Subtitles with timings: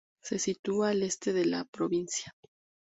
[0.23, 2.35] Se sitúa al este de la provincia.